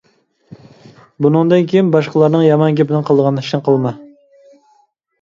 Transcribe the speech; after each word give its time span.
بۇنىڭدىن 1.25 1.69
كېيىن 1.73 1.93
باشقىلارنىڭ 1.97 2.49
يامان 2.49 2.81
گېپىنى 2.83 3.05
قىلىدىغان 3.13 3.41
ئىشنى 3.45 3.65
قىلما! 3.71 3.97